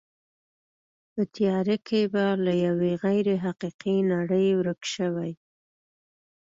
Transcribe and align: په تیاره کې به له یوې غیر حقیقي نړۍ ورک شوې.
په 1.13 1.21
تیاره 1.35 1.77
کې 1.87 2.01
به 2.13 2.25
له 2.45 2.53
یوې 2.65 2.91
غیر 3.03 3.27
حقیقي 3.45 3.97
نړۍ 4.11 4.47
ورک 4.59 4.81
شوې. 4.95 5.31